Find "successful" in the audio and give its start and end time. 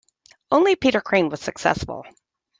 1.41-2.07